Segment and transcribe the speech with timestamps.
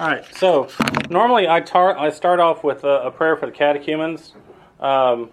[0.00, 0.24] All right.
[0.36, 0.68] So
[1.10, 4.32] normally I tar- I start off with a, a prayer for the catechumens.
[4.80, 5.30] Um,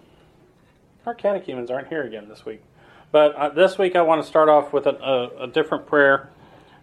[1.06, 2.62] our catechumens aren't here again this week,
[3.12, 6.30] but uh, this week I want to start off with a, a, a different prayer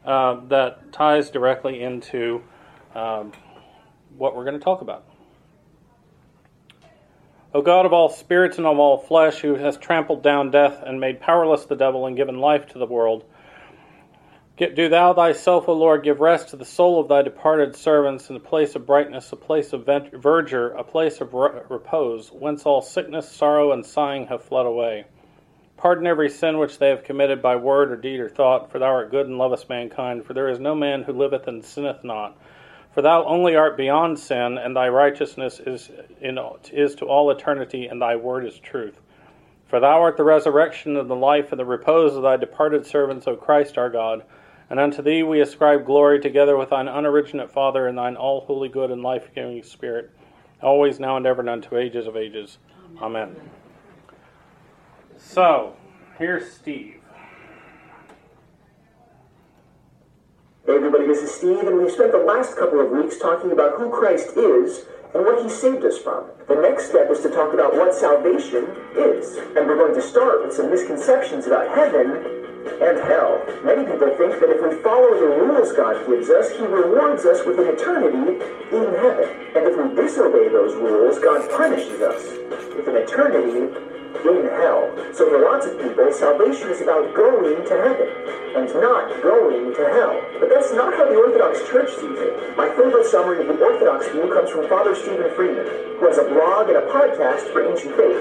[0.06, 2.42] uh, that ties directly into
[2.94, 3.32] um,
[4.16, 5.04] what we're going to talk about.
[7.52, 10.98] O God of all spirits and of all flesh, who has trampled down death and
[10.98, 13.24] made powerless the devil and given life to the world
[14.56, 18.36] do thou thyself, O Lord, give rest to the soul of thy departed servants in
[18.36, 23.30] a place of brightness, a place of verdure, a place of repose, whence all sickness,
[23.30, 25.04] sorrow, and sighing have fled away.
[25.76, 28.86] Pardon every sin which they have committed by word or deed or thought, for thou
[28.86, 32.34] art good and lovest mankind, for there is no man who liveth and sinneth not.
[32.94, 35.90] For thou only art beyond sin, and thy righteousness is,
[36.22, 36.38] in,
[36.72, 38.98] is to all eternity, and thy word is truth.
[39.68, 43.26] For thou art the resurrection and the life and the repose of thy departed servants,
[43.26, 44.22] O Christ our God.
[44.68, 48.68] And unto thee we ascribe glory together with thine unoriginate Father and thine all holy
[48.68, 50.10] good and life giving Spirit,
[50.60, 52.58] always now and ever and unto ages of ages.
[53.00, 53.36] Amen.
[55.16, 55.76] So,
[56.18, 57.00] here's Steve.
[60.66, 63.78] Hey everybody, this is Steve, and we've spent the last couple of weeks talking about
[63.78, 66.24] who Christ is and what he saved us from.
[66.48, 69.36] The next step is to talk about what salvation is.
[69.56, 73.42] And we're going to start with some misconceptions about heaven and hell.
[73.64, 77.44] Many people think that if we follow the rules God gives us, He rewards us
[77.46, 78.42] with an eternity
[78.74, 79.28] in heaven.
[79.54, 82.22] And if we disobey those rules, God punishes us
[82.74, 83.70] with an eternity
[84.24, 84.90] in hell.
[85.14, 88.08] So for lots of people, salvation is about going to heaven
[88.56, 90.16] and not going to hell.
[90.40, 92.56] But that's not how the Orthodox Church sees it.
[92.56, 95.66] My favorite summary of the Orthodox view comes from Father Stephen Freeman,
[96.00, 98.20] who has a blog and a podcast for Ancient Faith.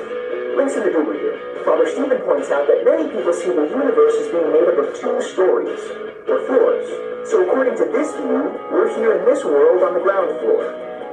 [0.55, 1.24] Links in the doobly.
[1.65, 4.93] Father Stephen points out that many people see the universe as being made up of
[4.93, 5.81] two stories,
[6.29, 6.85] or floors.
[7.25, 10.61] So according to this view, we're here in this world on the ground floor,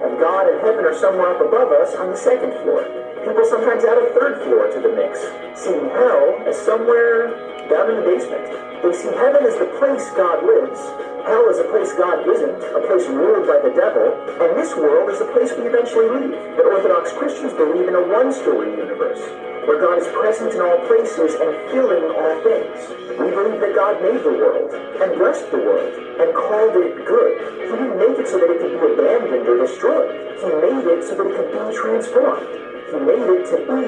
[0.05, 2.84] and God and heaven are somewhere up above us on the second floor.
[3.25, 5.25] People sometimes add a third floor to the mix,
[5.56, 7.32] seeing hell as somewhere
[7.72, 8.44] down in the basement.
[8.84, 10.77] They see heaven as the place God lives,
[11.22, 14.10] Hell is a place God isn't, a place ruled by the devil,
[14.43, 16.34] and this world is a place we eventually leave.
[16.59, 19.22] But Orthodox Christians believe in a one-story universe,
[19.71, 22.75] where God is present in all places and filling all things.
[23.15, 27.33] We believe that God made the world, and blessed the world, and called it good.
[27.71, 30.10] He didn't make it so that it could be abandoned or destroyed.
[30.43, 32.50] He made it so that it could be transformed.
[32.91, 33.81] He made it to be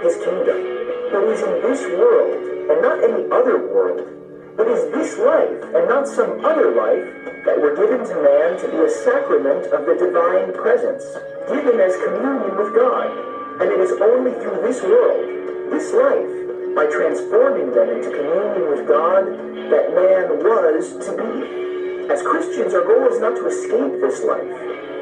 [0.00, 0.56] His kingdom.
[1.12, 4.04] But is in this world, and not any other world,
[4.58, 7.06] it is this life, and not some other life,
[7.46, 11.06] that were given to man to be a sacrament of the divine presence,
[11.46, 13.06] given as communion with God.
[13.62, 18.86] And it is only through this world, this life, by transforming them into communion with
[18.86, 19.26] God,
[19.70, 22.10] that man was to be.
[22.10, 24.42] As Christians, our goal is not to escape this life,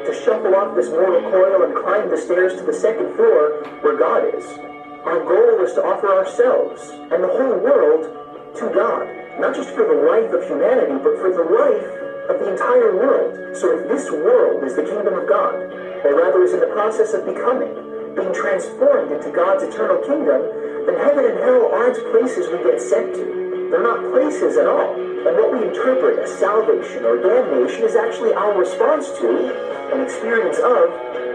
[0.05, 3.97] to shuffle off this mortal coil and climb the stairs to the second floor where
[3.97, 4.76] God is.
[5.07, 9.85] Our goal is to offer ourselves and the whole world to God not just for
[9.85, 11.89] the life of humanity, but for the life
[12.29, 13.55] of the entire world.
[13.55, 15.53] So if this world is the kingdom of God,
[16.01, 17.69] or rather is in the process of becoming,
[18.17, 20.41] being transformed into God's eternal kingdom,
[20.89, 23.69] then heaven and hell aren't places we get sent to.
[23.69, 24.97] They're not places at all.
[24.97, 29.53] And what we interpret as salvation or damnation is actually our response to
[29.93, 30.89] an experience of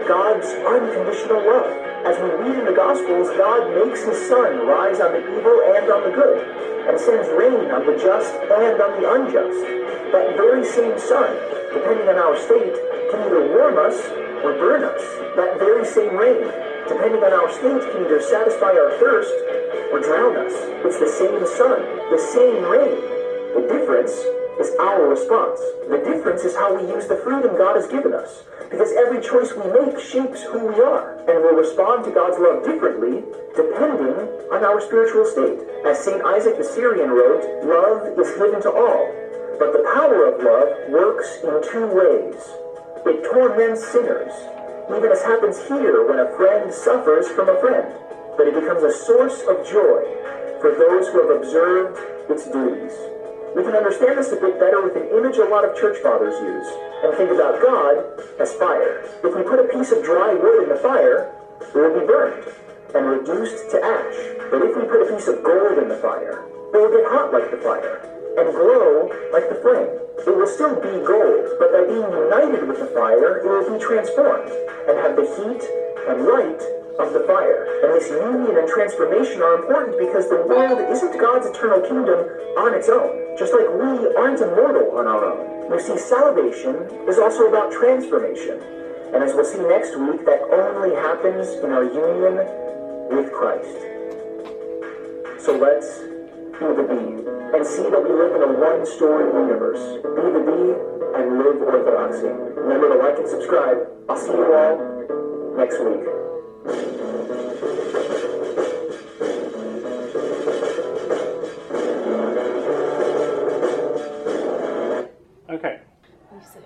[0.07, 1.92] God's unconditional love.
[2.03, 5.87] As we read in the Gospels, God makes his sun rise on the evil and
[5.87, 6.35] on the good
[6.83, 9.63] and sends rain on the just and on the unjust.
[10.11, 11.31] That very same sun,
[11.71, 12.75] depending on our state,
[13.07, 13.95] can either warm us
[14.43, 14.99] or burn us.
[15.39, 16.43] That very same rain,
[16.91, 19.31] depending on our state, can either satisfy our thirst
[19.95, 20.51] or drown us.
[20.83, 22.99] It's the same sun, the same rain.
[23.55, 24.11] The difference
[24.59, 25.59] is our response.
[25.89, 28.43] The difference is how we use the freedom God has given us.
[28.69, 32.65] Because every choice we make shapes who we are, and we'll respond to God's love
[32.65, 33.21] differently
[33.55, 34.17] depending
[34.49, 35.61] on our spiritual state.
[35.85, 36.21] As St.
[36.25, 39.05] Isaac the Syrian wrote, love is given to all,
[39.59, 42.41] but the power of love works in two ways.
[43.05, 44.33] It torments sinners,
[44.89, 47.93] even as happens here when a friend suffers from a friend,
[48.37, 50.01] but it becomes a source of joy
[50.61, 51.99] for those who have observed
[52.31, 52.95] its duties.
[53.55, 56.33] We can understand this a bit better with an image a lot of church fathers
[56.41, 56.69] use,
[57.05, 58.01] and think about God
[58.41, 59.05] as fire.
[59.23, 61.29] If we put a piece of dry wood in the fire,
[61.61, 62.49] it will be burned
[62.95, 64.17] and reduced to ash.
[64.49, 66.41] But if we put a piece of gold in the fire,
[66.73, 68.01] it will get hot like the fire
[68.41, 70.01] and glow like the flame.
[70.25, 73.77] It will still be gold, but by being united with the fire, it will be
[73.77, 74.49] transformed
[74.89, 75.61] and have the heat
[76.09, 77.65] and light of the fire.
[77.83, 82.19] And this union and transformation are important because the world isn't God's eternal kingdom
[82.61, 85.71] on its own, just like we aren't immortal on our own.
[85.71, 86.75] You see, salvation
[87.09, 88.61] is also about transformation.
[89.13, 92.37] And as we'll see next week, that only happens in our union
[93.09, 93.77] with Christ.
[95.41, 95.99] So let's
[96.59, 97.23] be the bee
[97.57, 100.01] and see that we live in a one-story universe.
[100.01, 100.73] Be the bee
[101.19, 102.27] and live orthodoxy.
[102.27, 103.87] Remember to like and subscribe.
[104.09, 106.22] I'll see you all next week.
[115.49, 115.81] Okay.
[116.31, 116.63] Music.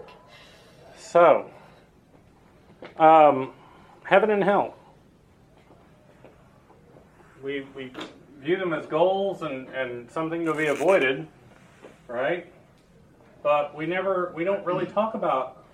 [0.97, 1.49] So,
[2.97, 3.51] um,
[4.03, 4.75] heaven and hell.
[7.41, 7.91] We, we
[8.39, 11.27] view them as goals and, and something to be avoided,
[12.07, 12.51] right?
[13.41, 15.65] But we never, we don't really talk about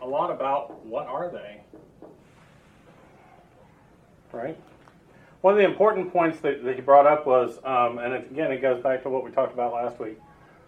[0.00, 1.60] a lot about what are they,
[4.32, 4.56] right?
[5.40, 8.52] One of the important points that, that he brought up was, um, and it, again,
[8.52, 10.18] it goes back to what we talked about last week,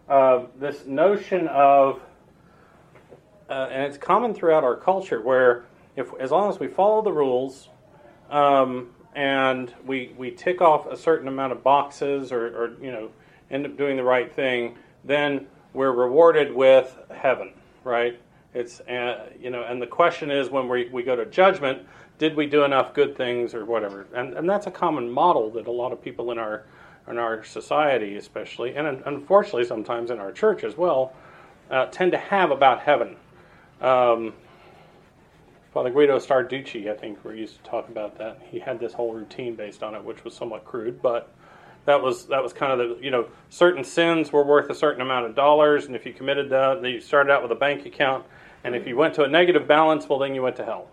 [0.09, 2.01] uh, this notion of,
[3.49, 5.65] uh, and it's common throughout our culture, where
[5.97, 7.69] if as long as we follow the rules,
[8.31, 13.11] um, and we we tick off a certain amount of boxes or, or you know
[13.51, 17.53] end up doing the right thing, then we're rewarded with heaven,
[17.85, 18.19] right?
[18.55, 21.87] It's uh, you know, and the question is when we, we go to judgment,
[22.19, 24.07] did we do enough good things or whatever?
[24.15, 26.65] And and that's a common model that a lot of people in our
[27.09, 31.13] in our society, especially, and unfortunately sometimes in our church as well,
[31.71, 33.17] uh, tend to have about heaven.
[33.81, 34.33] Um,
[35.75, 38.41] Father Guido Sarducci, I think, we used to talk about that.
[38.49, 41.35] He had this whole routine based on it, which was somewhat crude, but
[41.85, 45.03] that was that was kind of the you know certain sins were worth a certain
[45.03, 48.25] amount of dollars, and if you committed that, you started out with a bank account,
[48.63, 50.89] and if you went to a negative balance, well, then you went to hell.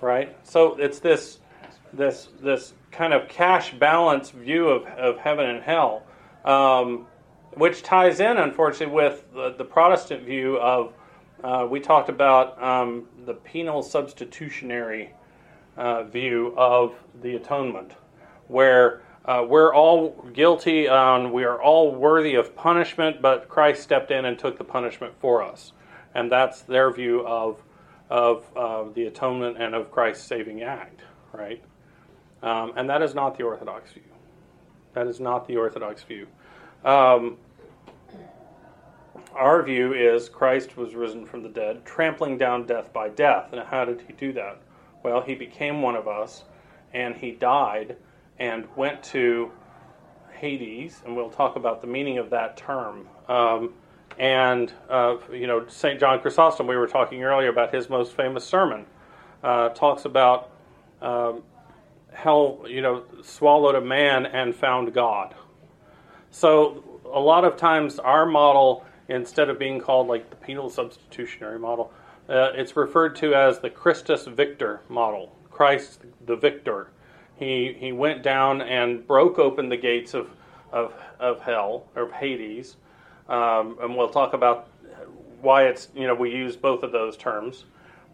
[0.00, 0.34] Right.
[0.46, 1.38] So it's this
[1.92, 6.04] this this kind of cash balance view of, of heaven and hell,
[6.44, 7.06] um,
[7.54, 10.92] which ties in, unfortunately, with the, the Protestant view of
[11.42, 15.12] uh, we talked about um, the penal substitutionary
[15.76, 17.92] uh, view of the atonement,
[18.48, 24.10] where uh, we're all guilty and we are all worthy of punishment, but Christ stepped
[24.10, 25.72] in and took the punishment for us.
[26.14, 27.62] And that's their view of,
[28.10, 31.00] of uh, the atonement and of Christ's saving act,
[31.32, 31.62] right?
[32.42, 34.02] Um, and that is not the Orthodox view.
[34.94, 36.26] That is not the Orthodox view.
[36.84, 37.36] Um,
[39.34, 43.52] our view is Christ was risen from the dead, trampling down death by death.
[43.52, 44.58] And how did he do that?
[45.04, 46.44] Well, he became one of us,
[46.92, 47.96] and he died
[48.38, 49.52] and went to
[50.32, 53.06] Hades, and we'll talk about the meaning of that term.
[53.28, 53.74] Um,
[54.20, 55.98] and, uh, you know, St.
[55.98, 58.84] John Chrysostom, we were talking earlier about his most famous sermon,
[59.42, 60.50] uh, talks about
[61.00, 61.42] um,
[62.12, 65.34] hell, you know, swallowed a man and found God.
[66.30, 71.58] So, a lot of times our model instead of being called like the penal substitutionary
[71.58, 71.90] model,
[72.28, 75.34] uh, it's referred to as the Christus Victor model.
[75.50, 76.90] Christ the victor.
[77.36, 80.28] He, he went down and broke open the gates of,
[80.72, 82.76] of, of hell, or Hades.
[83.30, 84.68] Um, and we'll talk about
[85.40, 87.64] why it's, you know, we use both of those terms.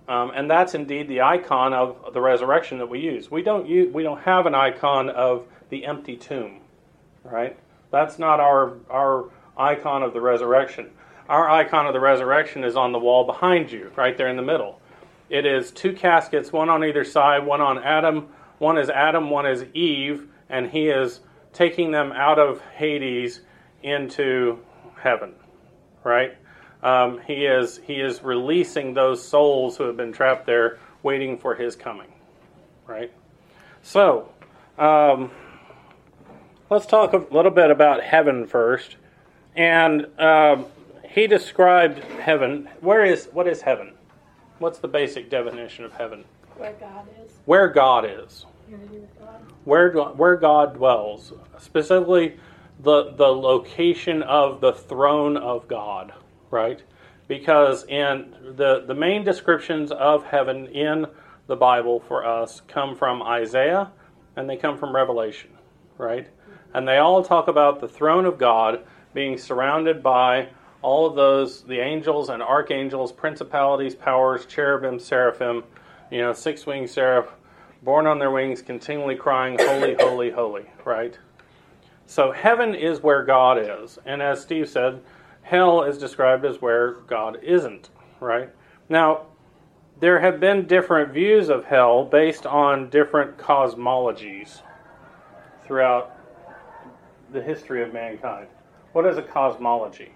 [0.08, 3.30] Um, and that's indeed the icon of the resurrection that we use.
[3.30, 6.60] We don't use, we don't have an icon of the empty tomb,
[7.24, 7.58] right?
[7.90, 10.90] That's not our our icon of the resurrection.
[11.28, 14.42] Our icon of the resurrection is on the wall behind you, right there in the
[14.42, 14.80] middle.
[15.28, 19.44] It is two caskets, one on either side, one on Adam, one is Adam, one
[19.44, 21.18] is Eve, and he is
[21.52, 23.40] taking them out of Hades
[23.82, 24.60] into
[24.98, 25.34] heaven,
[26.04, 26.36] right?
[26.82, 31.54] Um, he is he is releasing those souls who have been trapped there, waiting for
[31.54, 32.12] his coming,
[32.86, 33.10] right?
[33.82, 34.28] So,
[34.78, 35.30] um,
[36.70, 38.96] let's talk a little bit about heaven first.
[39.54, 40.66] And um,
[41.08, 42.68] he described heaven.
[42.80, 43.94] Where is what is heaven?
[44.58, 46.24] What's the basic definition of heaven?
[46.56, 47.32] Where God is.
[47.44, 48.46] Where God is.
[49.64, 51.32] Where where God dwells.
[51.58, 52.36] Specifically,
[52.80, 56.12] the the location of the throne of God.
[56.50, 56.82] Right.
[57.28, 61.06] Because in the the main descriptions of heaven in
[61.46, 63.90] the Bible for us come from Isaiah
[64.36, 65.50] and they come from Revelation.
[65.98, 66.28] Right.
[66.74, 70.48] And they all talk about the throne of God being surrounded by
[70.82, 75.64] all of those the angels and archangels, principalities, powers, cherubim, seraphim,
[76.10, 77.32] you know, six winged seraph,
[77.82, 81.18] borne on their wings, continually crying, Holy, holy, holy, right?
[82.06, 83.98] So heaven is where God is.
[84.06, 85.02] And as Steve said,
[85.42, 88.50] hell is described as where God isn't, right?
[88.88, 89.26] Now,
[89.98, 94.60] there have been different views of hell based on different cosmologies
[95.66, 96.16] throughout
[97.32, 98.46] the history of mankind.
[98.92, 100.12] What is a cosmology?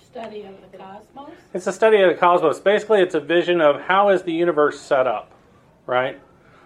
[0.00, 1.30] Study of the cosmos.
[1.52, 2.58] It's a study of the cosmos.
[2.58, 5.30] Basically, it's a vision of how is the universe set up,
[5.86, 6.18] right?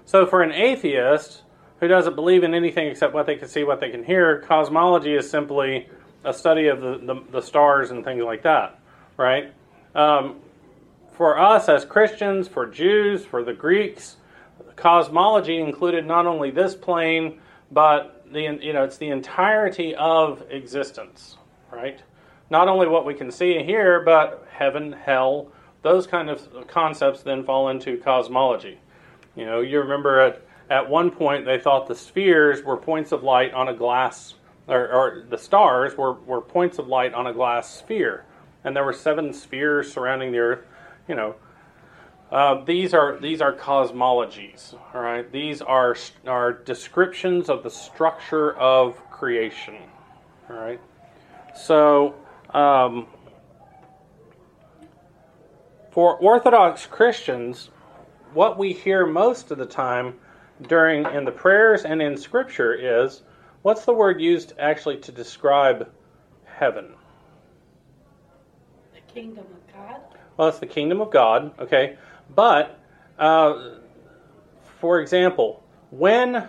[0.05, 1.43] So, for an atheist
[1.83, 5.17] who doesn't believe in anything except what they can see, what they can hear, cosmology
[5.17, 5.89] is simply
[6.23, 8.79] a study of the, the, the stars and things like that,
[9.17, 9.53] right?
[9.97, 10.37] Um,
[11.11, 14.15] for us as Christians, for Jews, for the Greeks,
[14.77, 17.41] cosmology included not only this plane,
[17.73, 21.37] but the you know it's the entirety of existence,
[21.73, 22.01] right?
[22.49, 25.51] Not only what we can see and hear, but heaven, hell,
[25.83, 28.79] those kind of concepts then fall into cosmology.
[29.35, 30.43] You know, you remember at
[30.73, 34.35] at one point they thought the spheres were points of light on a glass,
[34.67, 38.25] or, or the stars were, were points of light on a glass sphere,
[38.65, 40.65] and there were seven spheres surrounding the Earth
[41.09, 41.35] you know,
[42.31, 44.75] uh, these are these are cosmologies.
[44.95, 49.77] All right, these are are descriptions of the structure of creation.
[50.49, 50.81] All right,
[51.55, 52.15] so
[52.55, 53.07] um,
[55.91, 57.71] for Orthodox Christians,
[58.33, 60.15] what we hear most of the time
[60.61, 63.23] during in the prayers and in Scripture is
[63.63, 65.91] what's the word used actually to describe
[66.45, 66.95] heaven?
[68.95, 70.01] The kingdom of God.
[70.37, 71.97] Well, it's the kingdom of God, okay?
[72.35, 72.79] But,
[73.19, 73.77] uh,
[74.81, 76.49] for example, when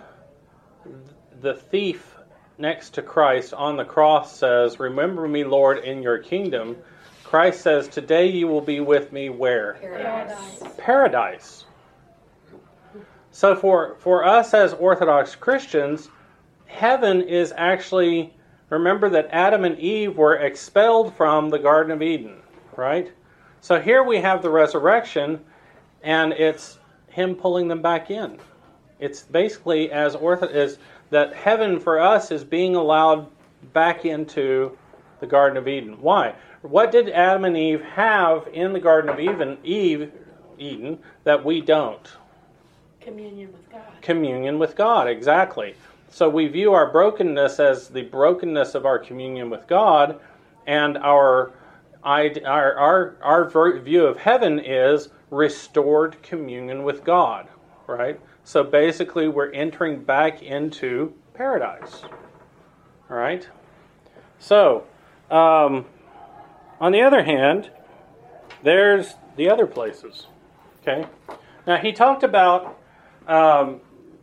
[1.40, 2.14] the thief
[2.58, 6.76] next to Christ on the cross says, Remember me, Lord, in your kingdom,
[7.24, 9.74] Christ says, Today you will be with me where?
[9.80, 10.62] Paradise.
[10.78, 11.64] Paradise.
[13.34, 16.08] So, for, for us as Orthodox Christians,
[16.66, 18.32] heaven is actually,
[18.70, 22.36] remember that Adam and Eve were expelled from the Garden of Eden,
[22.76, 23.10] right?
[23.60, 25.40] So here we have the resurrection,
[26.04, 28.38] and it's him pulling them back in.
[29.00, 30.78] It's basically as ortho is
[31.10, 33.26] that heaven for us is being allowed
[33.72, 34.78] back into
[35.18, 36.00] the Garden of Eden.
[36.00, 36.36] Why?
[36.62, 40.12] What did Adam and Eve have in the Garden of Eden, Eve,
[40.56, 42.08] Eden that we don't?
[43.04, 44.02] Communion with God.
[44.02, 45.74] Communion with God, exactly.
[46.08, 50.20] So we view our brokenness as the brokenness of our communion with God,
[50.66, 51.52] and our
[52.04, 57.48] our, our, our view of heaven is restored communion with God,
[57.86, 58.20] right?
[58.44, 62.02] So basically, we're entering back into paradise,
[63.10, 63.48] all right?
[64.38, 64.84] So,
[65.30, 65.86] um,
[66.78, 67.70] on the other hand,
[68.62, 70.26] there's the other places,
[70.82, 71.08] okay?
[71.66, 72.78] Now, he talked about
[73.26, 73.80] um,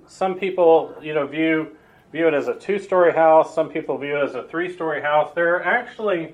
[0.08, 1.76] some people, you know, view
[2.12, 3.56] view it as a two-story house.
[3.56, 5.32] Some people view it as a three-story house.
[5.34, 6.34] There are actually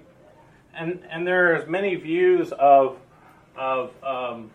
[0.77, 2.97] and and there's many views of
[3.57, 4.51] of um,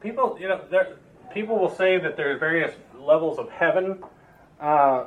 [0.00, 0.38] people.
[0.40, 0.96] You know, there,
[1.32, 4.02] people will say that there are various levels of heaven,
[4.60, 5.04] uh,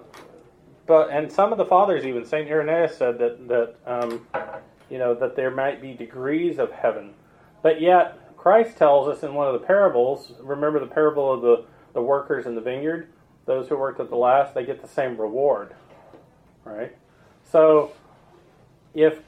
[0.87, 4.27] but and some of the fathers, even Saint Irenaeus, said that that um,
[4.89, 7.13] you know that there might be degrees of heaven,
[7.61, 10.33] but yet Christ tells us in one of the parables.
[10.39, 13.07] Remember the parable of the the workers in the vineyard.
[13.45, 15.75] Those who worked at the last, they get the same reward,
[16.63, 16.95] right?
[17.43, 17.91] So,
[18.95, 19.19] if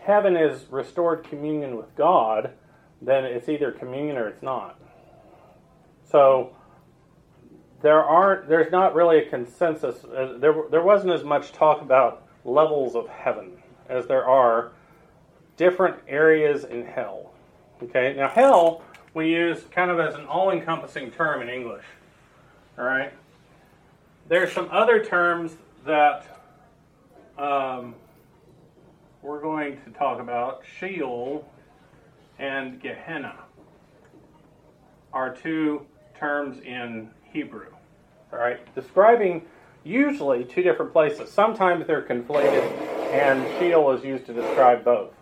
[0.00, 2.52] heaven is restored communion with God,
[3.02, 4.80] then it's either communion or it's not.
[6.10, 6.56] So,
[7.82, 8.48] there aren't.
[8.48, 10.02] There's not really a consensus.
[10.04, 13.58] Uh, there, there wasn't as much talk about levels of heaven
[13.90, 14.72] as there are
[15.58, 17.33] different areas in hell.
[17.82, 18.14] Okay.
[18.16, 18.82] Now, hell
[19.14, 21.84] we use kind of as an all-encompassing term in English.
[22.78, 23.12] All right.
[24.28, 25.52] There's some other terms
[25.84, 26.26] that
[27.38, 27.94] um,
[29.22, 31.48] we're going to talk about Sheol
[32.38, 33.36] and Gehenna
[35.12, 35.86] are two
[36.18, 37.66] terms in Hebrew.
[38.32, 39.42] All right, describing
[39.84, 41.30] usually two different places.
[41.30, 42.62] Sometimes they're conflated,
[43.12, 45.12] and Sheol is used to describe both.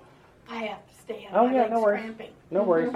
[0.49, 0.79] I have
[1.21, 1.37] stand.
[1.37, 2.03] Oh yeah, no worries.
[2.03, 2.31] Cramping.
[2.51, 2.93] No worries.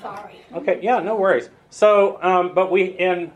[0.00, 0.40] Sorry.
[0.54, 1.50] Okay, yeah, no worries.
[1.70, 3.32] So, um, but we in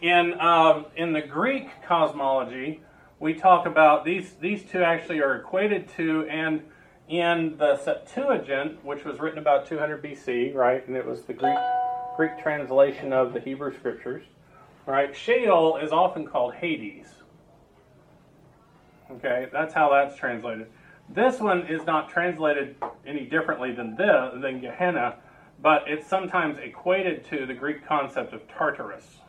[0.00, 2.82] in um, in the Greek cosmology,
[3.18, 6.62] we talk about these these two actually are equated to and
[7.08, 11.58] in the Septuagint, which was written about 200 BC, right, and it was the Greek
[12.16, 14.24] Greek translation of the Hebrew scriptures,
[14.86, 15.14] right?
[15.14, 17.06] Sheol is often called Hades.
[19.10, 20.66] Okay, that's how that's translated.
[21.08, 25.16] This one is not translated any differently than the than Gehenna,
[25.62, 29.20] but it's sometimes equated to the Greek concept of Tartarus.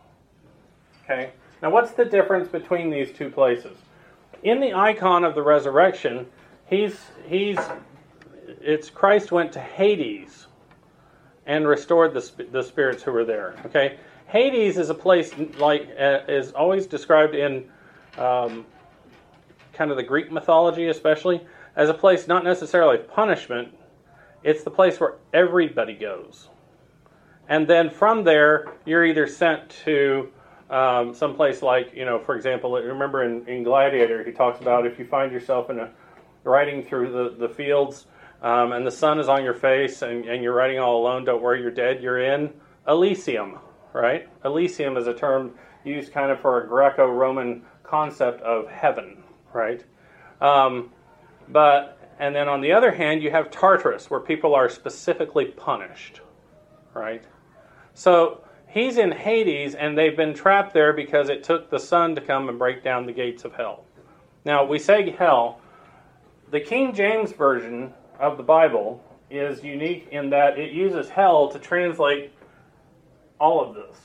[1.04, 1.32] Okay,
[1.62, 3.78] now, what's the difference between these two places?
[4.44, 6.28] In the icon of the resurrection,
[6.66, 7.58] he's he's
[8.62, 10.48] it's Christ went to Hades
[11.46, 13.56] and restored the, the spirits who were there.
[13.66, 17.70] Okay, Hades is a place like uh, is always described in
[18.18, 18.66] um,
[19.74, 21.42] kind of the Greek mythology, especially
[21.78, 23.70] as a place not necessarily punishment.
[24.44, 26.50] It's the place where everybody goes,
[27.48, 30.30] and then from there you're either sent to
[30.70, 35.00] um, someplace like you know, for example, remember in, in Gladiator he talks about if
[35.00, 35.90] you find yourself in a
[36.44, 38.08] riding through the, the fields
[38.42, 41.42] um, and the sun is on your face and, and you're riding all alone, don't
[41.42, 42.02] worry, you're dead.
[42.02, 42.54] You're in
[42.88, 43.60] Elysium,
[43.94, 44.28] right?
[44.46, 45.52] Elysium is a term
[45.84, 49.84] used kind of for a Greco Roman concept of heaven, right?
[50.42, 50.92] Um,
[51.48, 56.22] but, and then on the other hand, you have Tartarus, where people are specifically punished,
[56.94, 57.24] right?
[57.94, 62.22] So he's in Hades, and they've been trapped there because it took the Son to
[62.22, 63.86] come and break down the gates of hell.
[64.46, 65.60] Now, we say hell,
[66.52, 71.60] the King James Version of the Bible is unique in that it uses hell to
[71.60, 72.32] translate
[73.40, 73.98] all of this,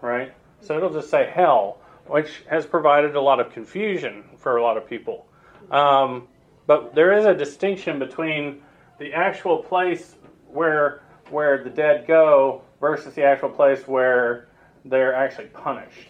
[0.00, 0.32] right?
[0.62, 4.76] So it'll just say hell, which has provided a lot of confusion for a lot
[4.76, 5.26] of people.
[5.70, 6.28] Um,
[6.70, 8.62] but there is a distinction between
[9.00, 10.14] the actual place
[10.46, 14.46] where where the dead go versus the actual place where
[14.84, 16.06] they're actually punished.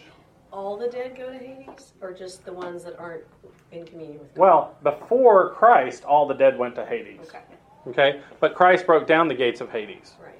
[0.52, 3.24] All the dead go to Hades, or just the ones that aren't
[3.72, 4.40] in communion with God?
[4.42, 7.20] Well, before Christ, all the dead went to Hades.
[7.22, 7.40] Okay,
[7.86, 10.12] Okay, but Christ broke down the gates of Hades.
[10.22, 10.34] right.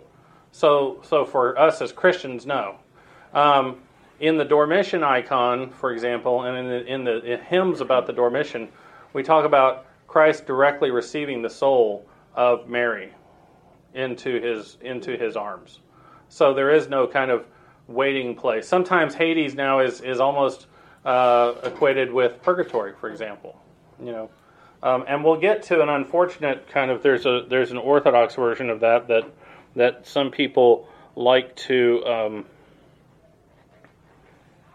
[0.52, 2.76] So, so for us as Christians, no.
[3.32, 3.80] Um,
[4.18, 8.68] in the Dormition icon, for example, and in the, in the hymns about the Dormition,
[9.14, 13.12] we talk about Christ directly receiving the soul of Mary
[13.94, 15.78] into his into his arms.
[16.28, 17.46] So there is no kind of
[17.86, 18.66] waiting place.
[18.66, 20.66] Sometimes Hades now is is almost
[21.04, 23.56] uh, equated with purgatory, for example.
[24.02, 24.30] You know,
[24.82, 28.68] um, and we'll get to an unfortunate kind of there's a there's an orthodox version
[28.68, 29.30] of that that
[29.76, 32.04] that some people like to.
[32.04, 32.46] Um,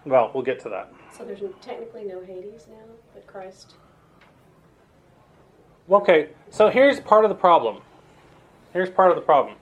[0.06, 0.94] well, we'll get to that.
[1.18, 3.74] So there's technically no Hades now, but Christ.
[5.90, 7.82] Okay, so here's part of the problem.
[8.74, 9.56] Here's part of the problem.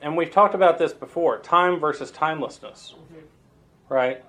[0.00, 2.94] And we've talked about this before time versus timelessness.
[2.94, 3.92] Mm-hmm.
[3.92, 4.24] Right?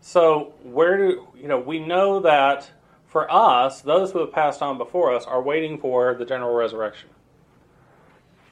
[0.00, 2.72] So, where do, you know, we know that
[3.06, 7.10] for us, those who have passed on before us are waiting for the general resurrection.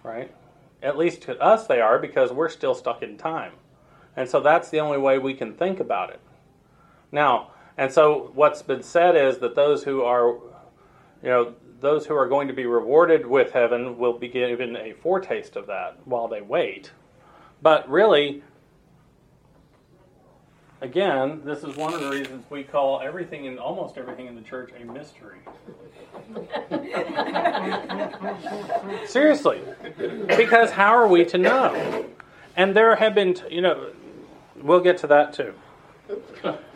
[0.05, 0.33] Right?
[0.83, 3.53] At least to us, they are because we're still stuck in time.
[4.17, 6.21] And so that's the only way we can think about it.
[7.11, 10.37] Now, and so what's been said is that those who are
[11.23, 14.93] you know, those who are going to be rewarded with heaven will be given a
[14.93, 16.93] foretaste of that while they wait.
[17.63, 18.43] But really,
[20.81, 24.43] again, this is one of the reasons we call everything and almost everything in the
[24.43, 25.41] church a mystery.
[29.07, 29.61] Seriously.
[30.27, 32.07] Because how are we to know?
[32.57, 33.91] And there have been, you know,
[34.57, 35.55] we'll get to that too.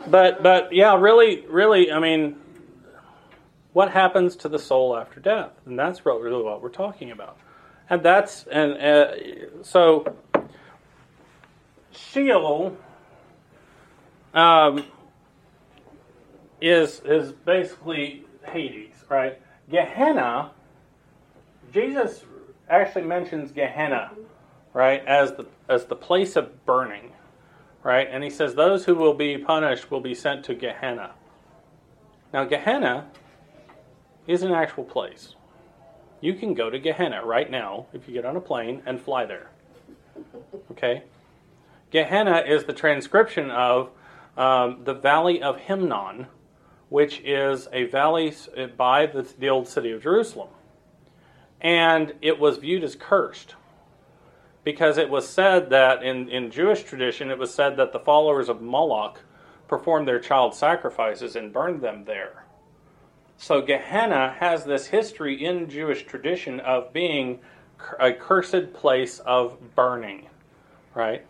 [0.07, 2.37] But but yeah, really really, I mean,
[3.75, 5.51] what happens to the soul after death?
[5.65, 7.37] And that's really what we're talking about.
[7.89, 9.11] And that's and uh,
[9.63, 10.15] so
[11.91, 12.77] Sheol
[14.33, 14.85] um,
[16.61, 19.41] is is basically Hades, right?
[19.69, 20.51] Gehenna.
[21.73, 22.23] Jesus
[22.69, 24.11] actually mentions Gehenna,
[24.71, 27.11] right, as the as the place of burning,
[27.83, 28.07] right?
[28.09, 31.11] And he says those who will be punished will be sent to Gehenna.
[32.31, 33.07] Now Gehenna
[34.27, 35.35] is an actual place.
[36.21, 39.25] You can go to Gehenna right now if you get on a plane and fly
[39.25, 39.49] there.
[40.71, 41.03] Okay?
[41.91, 43.89] Gehenna is the transcription of
[44.37, 46.27] um, the Valley of Hinnom,
[46.89, 48.33] which is a valley
[48.77, 50.49] by the, the old city of Jerusalem.
[51.61, 53.55] And it was viewed as cursed
[54.63, 58.49] because it was said that in, in Jewish tradition, it was said that the followers
[58.49, 59.21] of Moloch
[59.67, 62.44] performed their child sacrifices and burned them there.
[63.37, 67.39] So Gehenna has this history in Jewish tradition of being
[67.99, 70.27] a cursed place of burning,
[70.93, 71.25] right?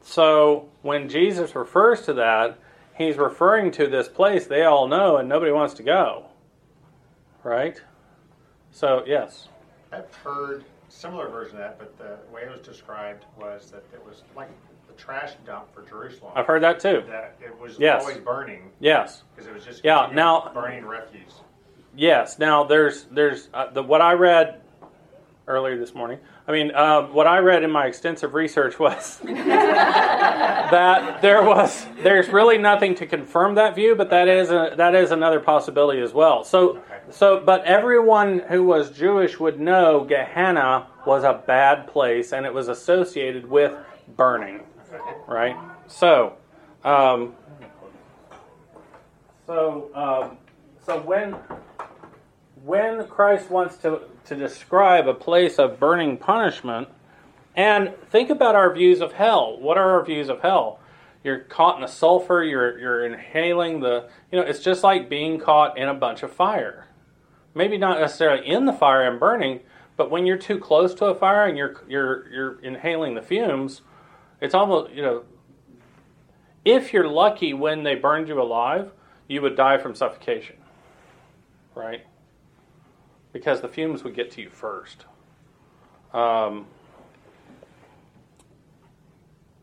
[0.00, 2.58] So when Jesus refers to that,
[2.96, 6.26] he's referring to this place they all know and nobody wants to go,
[7.42, 7.80] right?
[8.70, 9.48] So, yes.
[9.92, 14.04] I've heard similar version of that, but the way it was described was that it
[14.04, 14.50] was like
[14.96, 16.32] trash dump for Jerusalem.
[16.34, 17.02] I've heard that too.
[17.08, 18.02] That it was Yes.
[18.02, 19.22] always burning Yes.
[19.34, 21.40] because it was just Yeah, now- burning refuse.
[21.96, 22.38] Yes.
[22.38, 24.60] Now there's there's uh, the what I read
[25.46, 26.18] earlier this morning.
[26.48, 32.28] I mean, um, what I read in my extensive research was that there was there's
[32.28, 36.12] really nothing to confirm that view, but that is a, that is another possibility as
[36.12, 36.44] well.
[36.44, 36.80] So
[37.10, 42.52] so but everyone who was Jewish would know Gehenna was a bad place and it
[42.54, 43.72] was associated with
[44.16, 44.62] burning,
[45.26, 45.56] right?
[45.86, 46.36] So.
[46.84, 47.34] Um,
[49.46, 50.38] so, um,
[50.84, 51.36] so when
[52.64, 56.88] when Christ wants to, to describe a place of burning punishment,
[57.56, 59.58] and think about our views of hell.
[59.60, 60.80] What are our views of hell?
[61.22, 65.38] You're caught in the sulfur, you're, you're inhaling the, you know, it's just like being
[65.38, 66.88] caught in a bunch of fire.
[67.54, 69.60] Maybe not necessarily in the fire and burning,
[69.96, 73.82] but when you're too close to a fire and you're, you're, you're inhaling the fumes,
[74.40, 75.24] it's almost, you know,
[76.64, 78.90] if you're lucky when they burned you alive,
[79.28, 80.56] you would die from suffocation,
[81.74, 82.04] right?
[83.32, 85.04] Because the fumes would get to you first.
[86.12, 86.66] Um,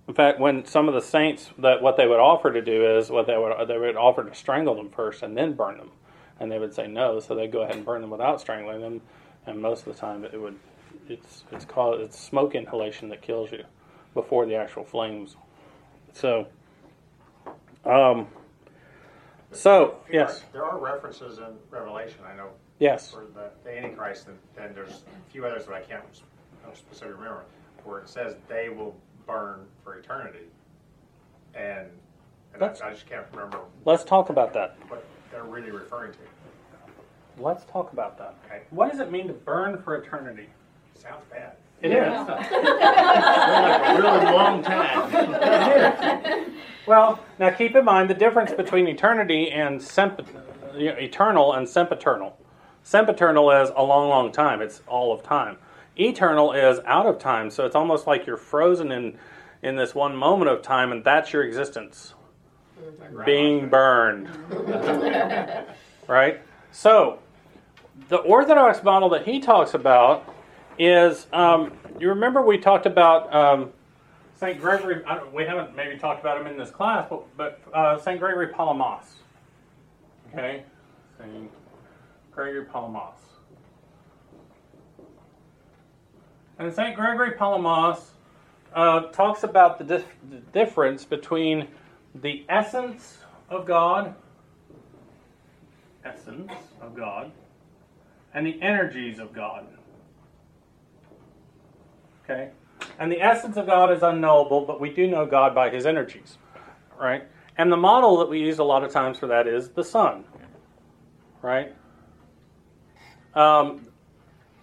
[0.07, 3.09] in fact, when some of the saints, that what they would offer to do is
[3.09, 5.91] what they would they would offer to strangle them first and then burn them,
[6.39, 9.01] and they would say no, so they'd go ahead and burn them without strangling them,
[9.45, 10.59] and most of the time it would
[11.07, 13.63] it's it's called it's smoke inhalation that kills you
[14.13, 15.35] before the actual flames.
[16.13, 16.47] So,
[17.85, 18.27] um,
[19.51, 24.37] so yes, There are references in Revelation, I know, yes, for the, the Antichrist, and
[24.55, 26.21] then there's a few others that I can't s-
[26.63, 27.43] don't specifically remember,
[27.83, 28.95] where it says they will
[29.25, 30.45] burn for eternity.
[31.53, 31.87] And,
[32.53, 34.77] and I, I just can't remember let's talk about that.
[34.87, 36.19] what they're really referring to.
[37.37, 38.35] Let's talk about that.
[38.45, 38.61] Okay.
[38.69, 40.47] What does it mean to burn for eternity?
[40.95, 41.53] Sounds bad.
[41.81, 42.23] It Yeah.
[42.23, 42.51] like
[43.89, 46.51] a really long time.
[46.85, 50.25] Well, now keep in mind the difference between eternity and semp-
[50.75, 52.37] eternal and sempiternal.
[52.83, 54.61] Sempiternal is a long, long time.
[54.61, 55.57] It's all of time.
[55.99, 59.17] Eternal is out of time, so it's almost like you're frozen in
[59.61, 62.15] in this one moment of time, and that's your existence,
[63.25, 64.27] being burned.
[66.07, 66.41] right.
[66.71, 67.19] So,
[68.09, 70.30] the Orthodox model that he talks about
[70.81, 73.33] is um, you remember we talked about.
[73.33, 73.71] Um,
[74.39, 74.59] St.
[74.59, 78.19] Gregory, we haven't maybe talked about him in this class, but, but uh, St.
[78.19, 79.05] Gregory Palamas.
[80.33, 80.63] Okay?
[81.19, 81.51] St.
[82.31, 83.19] Gregory Palamas.
[86.57, 86.95] And St.
[86.95, 88.13] Gregory Palamas
[88.73, 91.67] uh, talks about the, dif- the difference between
[92.15, 94.15] the essence of God,
[96.03, 97.31] essence of God,
[98.33, 99.67] and the energies of God.
[102.23, 102.49] Okay?
[102.99, 106.37] And the essence of God is unknowable, but we do know God by his energies.
[106.99, 107.23] Right?
[107.57, 110.23] And the model that we use a lot of times for that is the sun.
[111.41, 111.75] Right?
[113.33, 113.87] Um,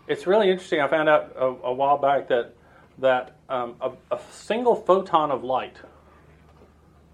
[0.06, 0.80] it's really interesting.
[0.80, 2.54] I found out a, a while back that
[2.98, 5.76] that um, a, a single photon of light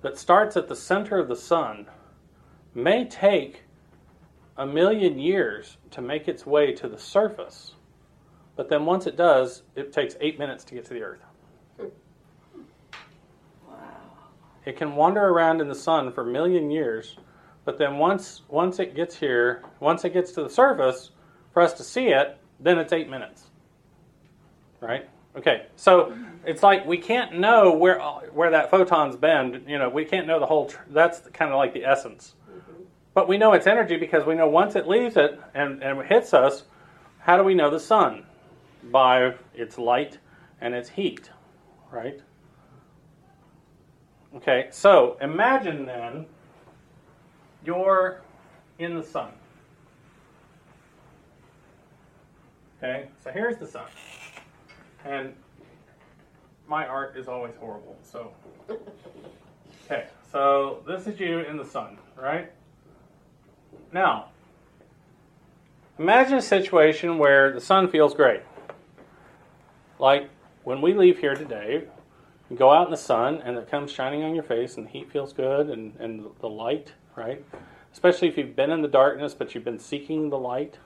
[0.03, 1.87] that starts at the center of the sun
[2.75, 3.63] may take
[4.57, 7.74] a million years to make its way to the surface.
[8.57, 11.25] But then once it does, it takes eight minutes to get to the Earth.
[13.67, 13.77] Wow.
[14.65, 17.17] It can wander around in the sun for a million years,
[17.65, 21.11] but then once once it gets here, once it gets to the surface,
[21.53, 23.45] for us to see it, then it's eight minutes.
[24.81, 25.09] Right?
[25.37, 25.67] Okay.
[25.77, 29.65] So it's like we can't know where where that photon's been.
[29.67, 30.67] You know, we can't know the whole.
[30.67, 32.35] Tr- that's kind of like the essence.
[32.49, 32.83] Mm-hmm.
[33.15, 36.35] But we know its energy because we know once it leaves it and, and hits
[36.35, 36.65] us,
[37.19, 38.25] how do we know the sun?
[38.91, 40.19] By its light
[40.61, 41.31] and its heat,
[41.91, 42.21] right?
[44.37, 46.27] Okay, so imagine then
[47.65, 48.21] you're
[48.79, 49.31] in the sun.
[52.79, 53.87] Okay, so here's the sun.
[55.05, 55.35] And
[56.67, 58.33] my art is always horrible, so.
[59.87, 62.51] Okay, so this is you in the sun, right?
[63.93, 64.31] Now,
[65.99, 68.41] imagine a situation where the sun feels great.
[70.05, 70.29] Like
[70.65, 71.85] when we leave here today,
[72.51, 74.91] you go out in the sun and it comes shining on your face and the
[74.91, 77.43] heat feels good and, and the light, right?
[77.91, 80.77] Especially if you've been in the darkness but you've been seeking the light,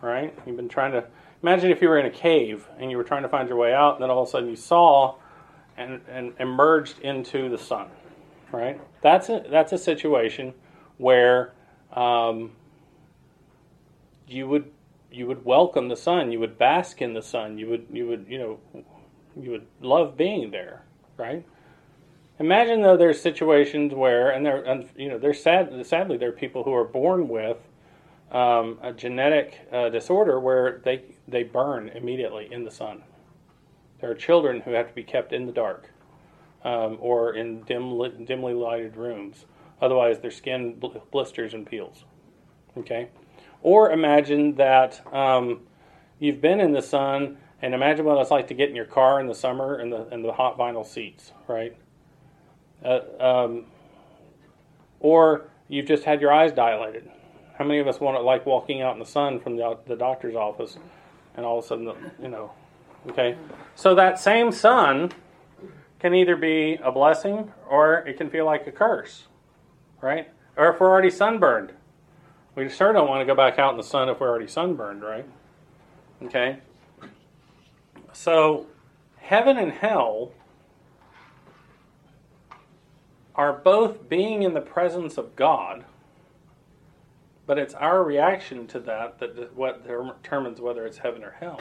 [0.00, 0.36] right?
[0.44, 1.04] You've been trying to
[1.40, 3.72] imagine if you were in a cave and you were trying to find your way
[3.72, 5.14] out and then all of a sudden you saw
[5.76, 7.90] and, and emerged into the sun,
[8.50, 8.80] right?
[9.02, 10.54] That's a, that's a situation
[10.98, 11.52] where
[11.92, 12.56] um,
[14.26, 14.68] you would
[15.12, 18.26] you would welcome the sun, you would bask in the sun, you would you would
[18.28, 18.84] you know
[19.40, 20.82] you would love being there,
[21.16, 21.44] right?
[22.38, 25.84] Imagine though there's situations where, and there, and, you know, there's sad.
[25.86, 27.58] Sadly, there are people who are born with
[28.32, 33.02] um, a genetic uh, disorder where they they burn immediately in the sun.
[34.00, 35.90] There are children who have to be kept in the dark
[36.64, 39.44] um, or in dim dimly lighted rooms.
[39.82, 42.04] Otherwise, their skin bl- blisters and peels.
[42.78, 43.08] Okay,
[43.62, 45.60] or imagine that um,
[46.18, 49.20] you've been in the sun, and imagine what it's like to get in your car
[49.20, 51.76] in the summer and the the hot vinyl seats, right?
[52.84, 53.64] Uh, um,
[55.00, 57.10] or you've just had your eyes dilated.
[57.58, 59.96] How many of us want to like walking out in the sun from the, the
[59.96, 60.78] doctor's office,
[61.36, 61.92] and all of a sudden,
[62.22, 62.52] you know,
[63.08, 63.36] okay?
[63.74, 65.12] So that same sun
[65.98, 69.28] can either be a blessing or it can feel like a curse,
[70.00, 70.30] right?
[70.56, 71.72] Or if we're already sunburned,
[72.54, 75.02] we sure don't want to go back out in the sun if we're already sunburned,
[75.02, 75.26] right?
[76.22, 76.58] Okay.
[78.12, 78.66] So,
[79.16, 80.32] heaven and hell
[83.34, 85.84] are both being in the presence of God,
[87.46, 91.60] but it's our reaction to that that what determines whether it's heaven or hell.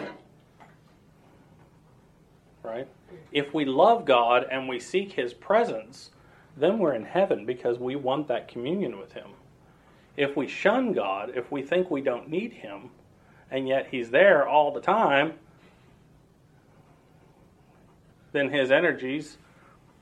[2.64, 2.88] Right?
[3.32, 6.12] If we love God and we seek His presence,
[6.58, 9.30] then we're in heaven because we want that communion with Him.
[10.18, 12.92] If we shun God, if we think we don't need Him,
[13.50, 15.34] and yet He's there all the time,
[18.32, 19.38] then His energies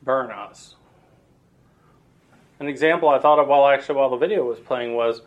[0.03, 0.75] burn us.
[2.59, 5.21] An example I thought of while actually while the video was playing was,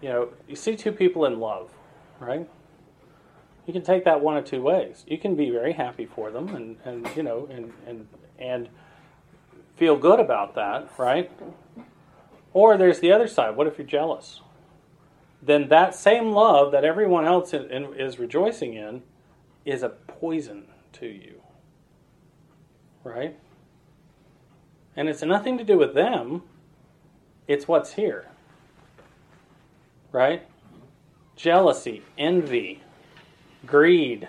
[0.00, 1.70] you know, you see two people in love,
[2.20, 2.48] right?
[3.66, 5.04] You can take that one of two ways.
[5.06, 8.08] You can be very happy for them and, and you know and, and
[8.38, 8.68] and
[9.76, 11.30] feel good about that, right?
[12.54, 13.56] Or there's the other side.
[13.56, 14.40] What if you're jealous?
[15.40, 19.02] Then that same love that everyone else in, in, is rejoicing in
[19.64, 21.42] is a poison to you,
[23.02, 23.36] right?
[24.94, 26.42] And it's nothing to do with them,
[27.48, 28.28] it's what's here.
[30.12, 30.46] Right?
[31.34, 32.82] Jealousy, envy,
[33.66, 34.28] greed.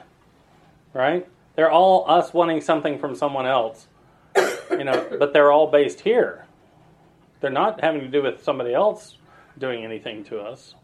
[0.93, 1.27] Right?
[1.55, 3.87] They're all us wanting something from someone else.
[4.71, 6.47] You know, but they're all based here.
[7.43, 9.17] They're not having to do with somebody else
[9.57, 10.75] doing anything to us.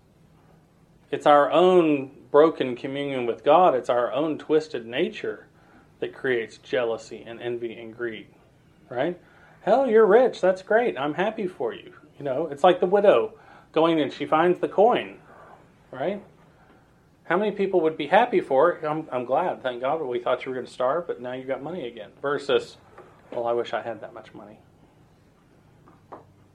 [1.09, 5.47] It's our own broken communion with God, it's our own twisted nature
[6.01, 8.27] that creates jealousy and envy and greed.
[8.89, 9.17] Right?
[9.61, 10.41] Hell, you're rich.
[10.41, 10.97] That's great.
[10.97, 11.93] I'm happy for you.
[12.17, 13.35] You know, it's like the widow
[13.71, 15.17] going and she finds the coin,
[15.91, 16.21] right?
[17.23, 18.83] How many people would be happy for it?
[18.83, 19.63] I'm, I'm glad.
[19.63, 20.01] Thank God.
[20.01, 22.09] We thought you were going to starve, but now you got money again.
[22.21, 22.75] Versus,
[23.31, 24.59] well, I wish I had that much money.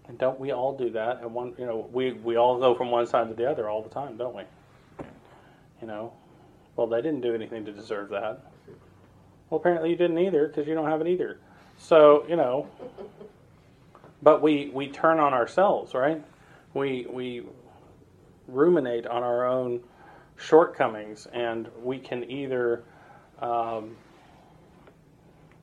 [0.09, 1.21] And don't we all do that?
[1.23, 3.83] And one, you know, we we all go from one side to the other all
[3.83, 4.43] the time, don't we?
[5.81, 6.13] You know,
[6.77, 8.53] well, they didn't do anything to deserve that.
[9.49, 11.39] Well, apparently you didn't either because you don't have it either.
[11.79, 12.69] So you know,
[14.23, 16.23] but we we turn on ourselves, right?
[16.75, 17.45] We we
[18.47, 19.81] ruminate on our own
[20.37, 22.83] shortcomings, and we can either
[23.41, 23.97] um,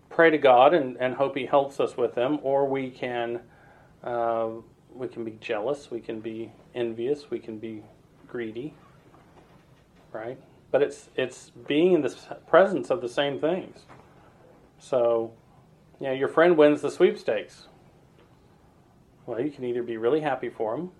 [0.09, 3.41] pray to God and, and hope He helps us with them, or we can
[4.03, 4.49] uh,
[4.93, 7.83] we can be jealous, we can be envious, we can be
[8.27, 8.73] greedy,
[10.11, 10.39] right?
[10.71, 12.15] But it's it's being in the
[12.47, 13.85] presence of the same things.
[14.79, 15.33] So,
[15.99, 17.67] you know, your friend wins the sweepstakes.
[19.25, 20.91] Well, you can either be really happy for him,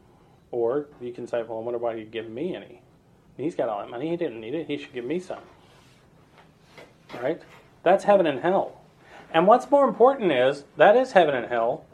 [0.51, 2.81] or you can say, "Well, I wonder why he'd give me any.
[3.37, 4.09] He's got all that money.
[4.09, 4.67] He didn't need it.
[4.67, 5.43] He should give me some."
[7.21, 7.41] Right?
[7.83, 8.81] That's heaven and hell.
[9.33, 11.85] And what's more important is that is heaven and hell,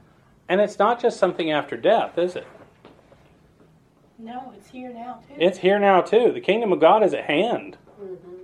[0.50, 2.48] and it's not just something after death, is it?
[4.20, 5.36] No, it's here now too.
[5.38, 6.32] It's here now too.
[6.32, 7.78] The kingdom of God is at hand.
[8.02, 8.38] Mm-hmm.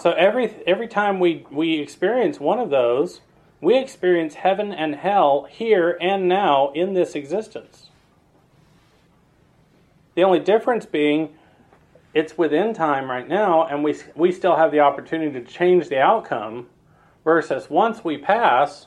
[0.00, 3.20] So every every time we we experience one of those,
[3.60, 7.88] we experience heaven and hell here and now in this existence.
[10.14, 11.34] The only difference being
[12.12, 15.98] it's within time right now and we we still have the opportunity to change the
[15.98, 16.66] outcome
[17.24, 18.86] versus once we pass,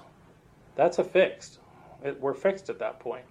[0.78, 1.60] that's a fixed.
[2.04, 3.26] It, we're fixed at that point.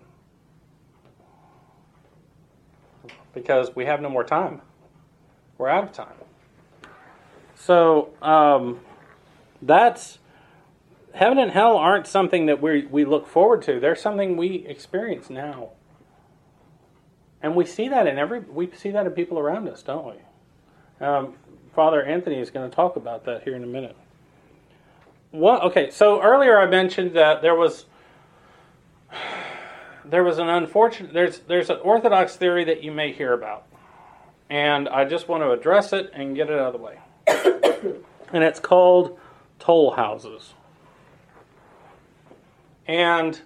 [3.36, 4.62] because we have no more time.
[5.58, 6.14] We're out of time.
[7.54, 8.80] So um,
[9.60, 10.18] that's
[11.14, 13.78] heaven and hell aren't something that we we look forward to.
[13.78, 15.70] They're something we experience now,
[17.42, 21.06] and we see that in every we see that in people around us, don't we?
[21.06, 21.34] Um,
[21.74, 23.96] Father Anthony is going to talk about that here in a minute.
[25.30, 25.62] What?
[25.62, 27.86] Okay, so earlier I mentioned that there was
[30.04, 33.66] there was an unfortunate there's there's an orthodox theory that you may hear about.
[34.48, 36.98] And i just want to address it and get it out of the way.
[38.32, 39.20] And it's called
[39.60, 40.54] toll houses.
[42.88, 43.40] And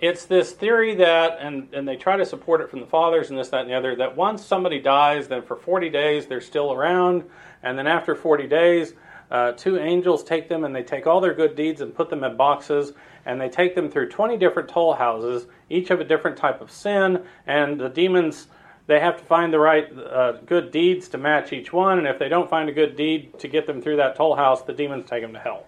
[0.00, 3.38] it's this theory that, and, and they try to support it from the fathers and
[3.38, 6.72] this, that, and the other, that once somebody dies, then for 40 days they're still
[6.72, 7.24] around,
[7.62, 8.94] and then after 40 days,
[9.30, 12.24] uh, two angels take them and they take all their good deeds and put them
[12.24, 12.92] in boxes,
[13.26, 16.70] and they take them through 20 different toll houses, each of a different type of
[16.70, 18.48] sin, and the demons.
[18.86, 22.18] They have to find the right uh, good deeds to match each one, and if
[22.18, 25.04] they don't find a good deed to get them through that toll house, the demons
[25.06, 25.66] take them to hell.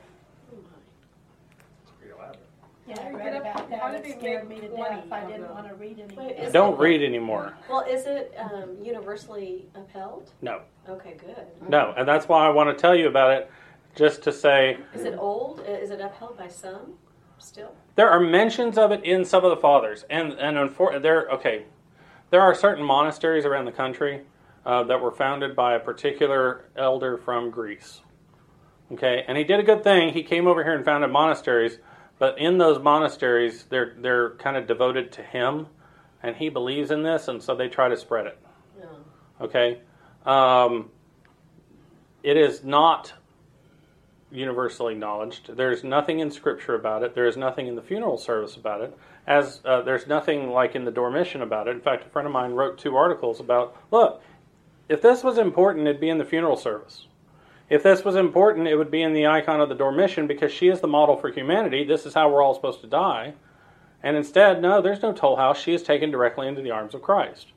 [2.90, 3.20] It's pretty elaborate.
[3.20, 3.80] Yeah, I read about that.
[3.80, 5.12] how It did it scared me to money death.
[5.12, 6.44] I didn't want to read Wait, anything.
[6.44, 7.54] is Don't it- read anymore.
[7.68, 10.30] Well, is it um, universally upheld?
[10.42, 10.62] No.
[10.88, 11.46] Okay, good.
[11.68, 13.50] No, and that's why I want to tell you about it,
[13.94, 15.60] just to say Is it old?
[15.66, 16.94] Is it upheld by some
[17.38, 17.74] still?
[17.96, 21.64] there are mentions of it in some of the fathers, and and unfor- there okay,
[22.30, 24.22] there are certain monasteries around the country
[24.66, 28.00] uh, that were founded by a particular elder from Greece.
[28.92, 30.12] Okay, and he did a good thing.
[30.12, 31.78] He came over here and founded monasteries,
[32.20, 35.66] but in those monasteries, they're they're kind of devoted to him,
[36.22, 38.38] and he believes in this, and so they try to spread it.
[38.78, 39.46] No.
[39.46, 39.80] Okay,
[40.26, 40.90] um,
[42.22, 43.14] it is not
[44.30, 45.56] universally acknowledged.
[45.56, 47.14] There's nothing in Scripture about it.
[47.14, 48.96] There is nothing in the funeral service about it.
[49.26, 51.70] As uh, there's nothing like in the Dormition about it.
[51.70, 53.74] In fact, a friend of mine wrote two articles about.
[53.90, 54.22] Look,
[54.90, 57.06] if this was important, it'd be in the funeral service.
[57.70, 60.68] If this was important, it would be in the icon of the Dormition because she
[60.68, 61.84] is the model for humanity.
[61.84, 63.34] This is how we're all supposed to die.
[64.02, 65.60] And instead, no, there's no toll house.
[65.60, 67.52] She is taken directly into the arms of Christ.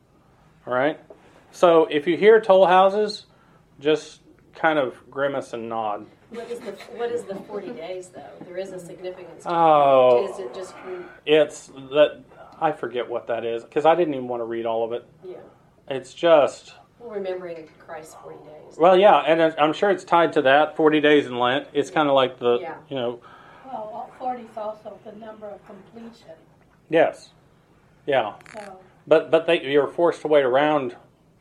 [0.67, 0.99] All right?
[1.51, 3.25] So if you hear toll houses,
[3.79, 4.21] just
[4.55, 6.05] kind of grimace and nod.
[6.29, 8.23] What is the what is the forty days though?
[8.45, 9.43] There is a significance.
[9.43, 9.53] to it.
[9.53, 10.27] Oh.
[10.31, 12.23] Is it just from, It's that
[12.59, 15.05] I forget what that is because I didn't even want to read all of it.
[15.23, 15.37] yeah?
[15.89, 18.77] It's just Well, remembering Christ's forty days.
[18.77, 21.67] well, yeah, and I'm sure it's tied to that 40 days in Lent.
[21.73, 22.75] It's kind of like the Yeah.
[22.89, 23.19] you know
[23.65, 26.31] Well, forty is also the number of completion,
[26.89, 27.31] yes,
[28.05, 28.79] yeah, so.
[29.05, 30.95] but but they, you're forced to wait around,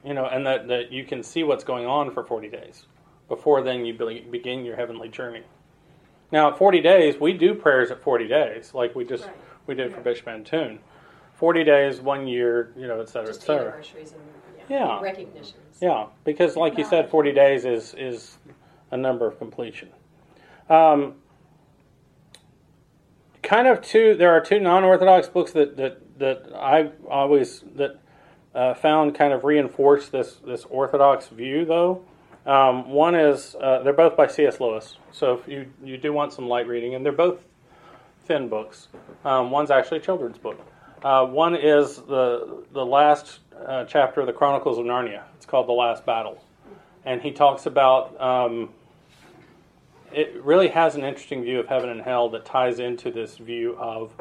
[0.05, 2.87] you know, and that that you can see what's going on for 40 days
[3.29, 5.43] before then you be- begin your heavenly journey.
[6.33, 9.35] Now at 40 days, we do prayers at 40 days, like we just Right.
[9.69, 10.81] we did for Bishop Antoon.
[11.35, 13.83] 40 days, one year, you know, et cetera, et cetera.
[14.73, 15.55] Yeah, recognitions.
[15.81, 18.39] Yeah, because like you said, 40 days is is
[18.91, 19.91] a number of completion.
[20.69, 21.15] Um,
[23.43, 24.15] kind of two.
[24.15, 28.01] There are two non-orthodox books that that that I always that
[28.55, 32.05] uh, found kind of reinforce this this orthodox view though.
[32.45, 34.59] Um, one is uh, they're both by C.S.
[34.59, 37.45] Lewis, so if you you do want some light reading, and they're both
[38.25, 38.89] thin books.
[39.25, 40.61] Um, one's actually a children's book.
[41.03, 45.25] Uh, one is the the last uh, chapter of the Chronicles of Narnia.
[45.37, 46.43] It's called The Last Battle,
[47.05, 48.21] and he talks about.
[48.21, 48.71] Um,
[50.13, 53.75] it really has an interesting view of heaven and hell that ties into this view
[53.79, 54.13] of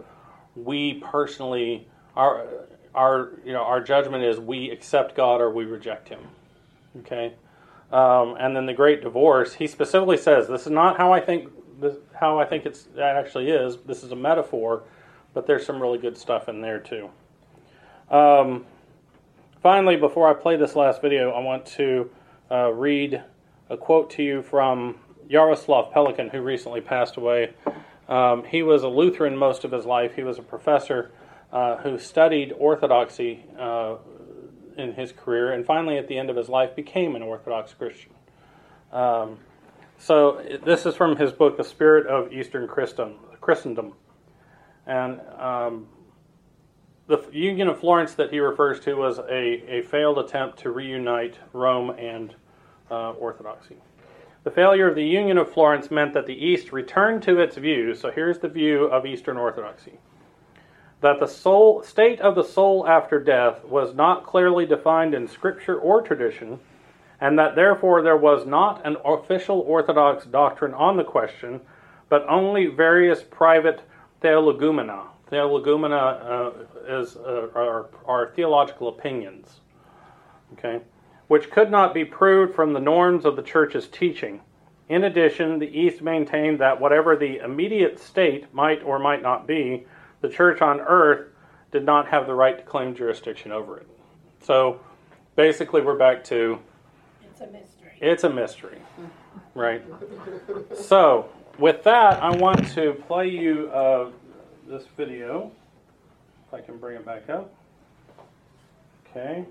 [0.56, 2.48] we personally our
[2.96, 6.22] our you know our judgment is we accept God or we reject Him.
[7.00, 7.34] Okay,
[7.92, 9.54] um, and then the great divorce.
[9.54, 13.18] He specifically says this is not how I think this, how I think it's that
[13.18, 13.78] actually is.
[13.86, 14.84] This is a metaphor,
[15.34, 17.10] but there's some really good stuff in there too.
[18.10, 18.66] Um,
[19.62, 22.10] finally, before I play this last video, I want to
[22.50, 23.24] uh, read
[23.70, 27.54] a quote to you from Jaroslav Pelikan, who recently passed away.
[28.10, 30.16] Um, he was a Lutheran most of his life.
[30.16, 31.12] He was a professor
[31.54, 33.96] uh, who studied Orthodoxy uh,
[34.78, 38.12] in his career, and finally, at the end of his life, became an Orthodox Christian.
[38.92, 39.38] Um,
[39.98, 43.94] so, this is from his book, The Spirit of Eastern Christendom.
[44.88, 45.88] And um,
[47.08, 51.38] the Union of Florence that he refers to was a, a failed attempt to reunite
[51.54, 52.36] Rome and
[52.90, 53.78] uh, Orthodoxy.
[54.44, 57.94] The failure of the Union of Florence meant that the East returned to its view.
[57.94, 60.00] So here's the view of Eastern Orthodoxy
[61.02, 65.78] that the soul, state of the soul after death was not clearly defined in Scripture
[65.80, 66.60] or tradition,
[67.20, 71.60] and that therefore there was not an official Orthodox doctrine on the question,
[72.08, 73.82] but only various private
[74.22, 75.06] theologoumena.
[75.32, 76.52] Theologoumena uh,
[76.88, 79.62] is uh, are, are theological opinions.
[80.54, 80.82] Okay
[81.32, 84.42] which could not be proved from the norms of the church's teaching.
[84.90, 89.86] In addition, the East maintained that whatever the immediate state might or might not be,
[90.20, 91.30] the church on earth
[91.72, 93.88] did not have the right to claim jurisdiction over it.
[94.42, 94.82] So
[95.38, 96.60] basically, we're back to
[97.24, 97.98] It's a mystery.
[98.02, 98.80] it's a mystery,
[99.56, 99.82] right?
[100.76, 104.12] So, with that, I want to play you uh,
[104.68, 105.52] this video.
[106.48, 107.54] If I can bring it back up.
[109.10, 109.46] Okay.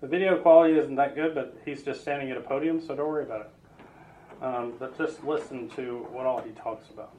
[0.00, 3.08] The video quality isn't that good, but he's just standing at a podium, so don't
[3.08, 3.50] worry about it.
[4.42, 7.12] Um, but just listen to what all he talks about.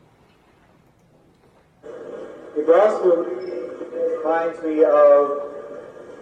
[2.55, 3.25] The gospel
[4.23, 5.49] reminds me of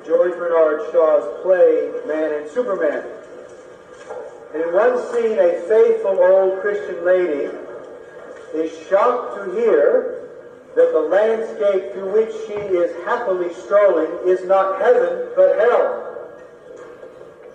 [0.05, 3.16] George Bernard Shaw's play Man and Superman.
[4.57, 7.53] And in one scene, a faithful old Christian lady
[8.55, 10.29] is shocked to hear
[10.75, 16.33] that the landscape through which she is happily strolling is not heaven, but hell.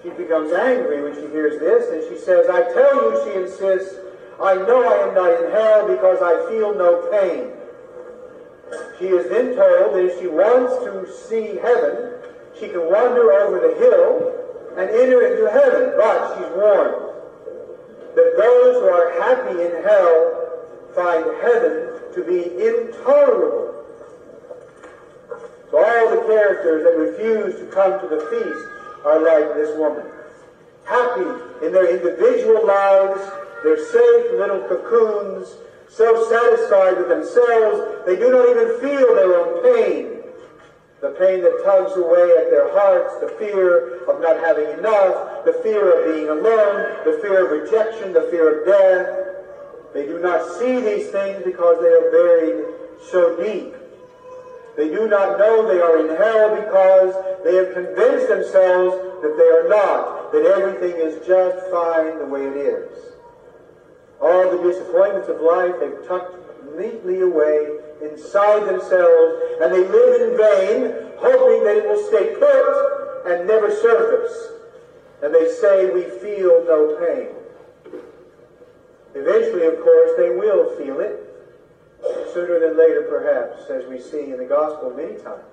[0.05, 3.98] She becomes angry when she hears this, and she says, I tell you, she insists,
[4.40, 7.50] I know I am not in hell because I feel no pain.
[9.00, 12.12] She is then told that if she wants to see heaven,
[12.61, 14.41] she can wander over the hill
[14.76, 15.92] and enter into heaven.
[15.96, 17.12] But she's warned
[18.14, 20.42] that those who are happy in hell
[20.94, 23.84] find heaven to be intolerable.
[25.70, 30.04] So all the characters that refuse to come to the feast are like this woman.
[30.84, 33.20] Happy in their individual lives,
[33.62, 35.48] their safe little cocoons,
[35.88, 40.11] so satisfied with themselves, they do not even feel their own pain.
[41.03, 45.53] The pain that tugs away at their hearts, the fear of not having enough, the
[45.55, 49.11] fear of being alone, the fear of rejection, the fear of death.
[49.94, 52.64] They do not see these things because they are buried
[53.11, 53.74] so deep.
[54.76, 59.50] They do not know they are in hell because they have convinced themselves that they
[59.50, 62.96] are not, that everything is just fine the way it is.
[64.20, 66.41] All the disappointments of life they've tucked
[66.76, 73.26] neatly away inside themselves, and they live in vain, hoping that it will stay put
[73.26, 74.48] and never surface.
[75.22, 77.28] And they say, We feel no pain.
[79.14, 81.28] Eventually, of course, they will feel it,
[82.32, 85.44] sooner than later, perhaps, as we see in the gospel many times.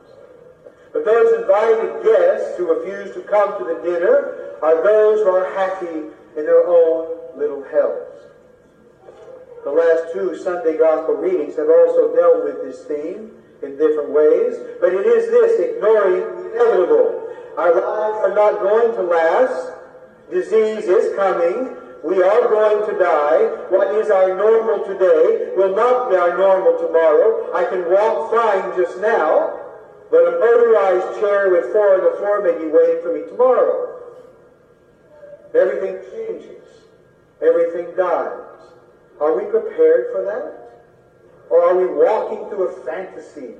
[0.92, 5.54] But those invited guests who refuse to come to the dinner are those who are
[5.54, 8.09] happy in their own little hells.
[9.64, 13.32] The last two Sunday gospel readings have also dealt with this theme
[13.62, 17.28] in different ways, but it is this ignoring the inevitable.
[17.58, 19.74] Our lives are not going to last.
[20.32, 21.76] Disease is coming.
[22.04, 23.68] We are going to die.
[23.68, 27.52] What is our normal today will not be our normal tomorrow.
[27.54, 29.60] I can walk fine just now,
[30.10, 34.00] but a motorized chair with four on the floor may be waiting for me tomorrow.
[35.54, 36.64] Everything changes.
[37.42, 38.49] Everything dies.
[39.20, 40.70] Are we prepared for that?
[41.50, 43.56] Or are we walking through a fantasy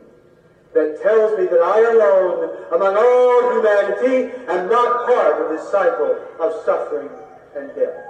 [0.74, 6.18] that tells me that I alone, among all humanity, am not part of this cycle
[6.40, 7.10] of suffering
[7.56, 8.06] and death?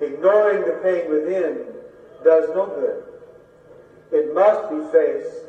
[0.00, 1.66] Ignoring the pain within
[2.24, 3.04] does no good.
[4.12, 5.46] It must be faced,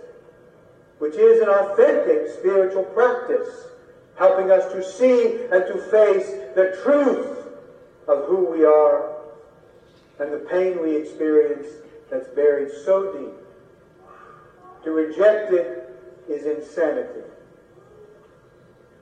[1.00, 3.68] which is an authentic spiritual practice,
[4.18, 7.50] helping us to see and to face the truth
[8.08, 9.15] of who we are
[10.20, 11.68] and the pain we experience
[12.10, 13.34] that's buried so deep.
[14.84, 15.90] To reject it
[16.30, 17.22] is insanity.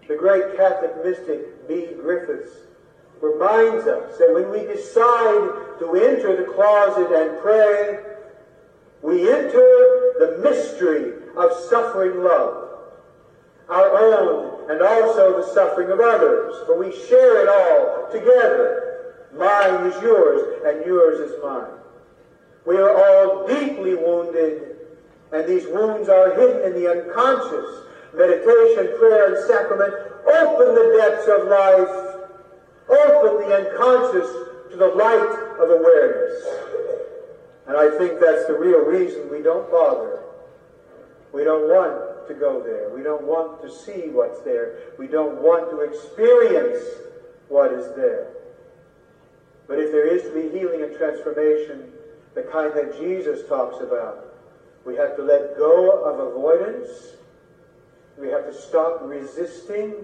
[0.07, 2.51] The great Catholic mystic Bede Griffiths
[3.21, 7.99] reminds us that when we decide to enter the closet and pray,
[9.01, 12.69] we enter the mystery of suffering love,
[13.69, 18.82] our own and also the suffering of others, for we share it all together.
[19.37, 21.79] Mine is yours, and yours is mine.
[22.65, 24.77] We are all deeply wounded,
[25.31, 27.83] and these wounds are hidden in the unconscious.
[28.13, 29.93] Meditation, prayer, and sacrament
[30.27, 32.13] open the depths of life,
[32.89, 34.29] open the unconscious
[34.71, 36.43] to the light of awareness.
[37.67, 40.21] And I think that's the real reason we don't bother.
[41.33, 42.89] We don't want to go there.
[42.95, 44.93] We don't want to see what's there.
[44.99, 46.83] We don't want to experience
[47.49, 48.27] what is there.
[49.73, 51.91] But if there is to be healing and transformation,
[52.35, 54.35] the kind that Jesus talks about,
[54.85, 56.89] we have to let go of avoidance.
[58.19, 59.95] We have to stop resisting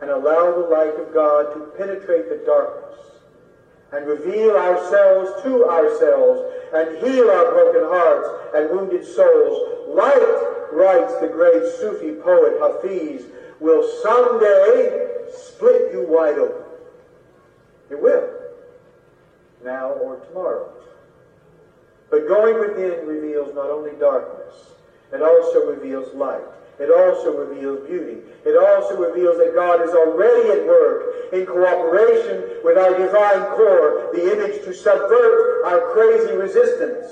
[0.00, 2.98] and allow the light of God to penetrate the darkness
[3.92, 6.42] and reveal ourselves to ourselves
[6.74, 9.86] and heal our broken hearts and wounded souls.
[9.86, 13.26] Light, writes the great Sufi poet Hafiz,
[13.60, 16.64] will someday split you wide open.
[17.88, 18.31] It will
[19.64, 20.72] now or tomorrow.
[22.10, 24.54] But going within reveals not only darkness,
[25.12, 26.44] it also reveals light.
[26.78, 28.18] It also reveals beauty.
[28.44, 34.10] It also reveals that God is already at work in cooperation with our divine core,
[34.12, 37.06] the image to subvert our crazy resistance.